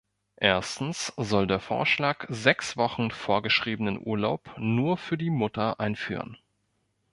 Erstens 0.39 1.13
soll 1.15 1.45
der 1.45 1.59
Vorschlag 1.59 2.25
sechs 2.27 2.75
Wochen 2.75 3.11
vorgeschriebenen 3.11 3.99
Urlaub 4.03 4.49
nur 4.57 4.97
für 4.97 5.15
die 5.15 5.29
Mutter 5.29 5.79
einführen. 5.79 6.39